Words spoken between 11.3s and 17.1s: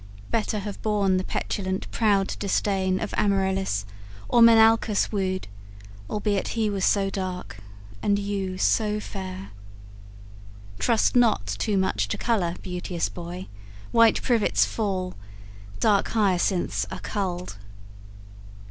too much to colour, beauteous boy; White privets fall, dark hyacinths are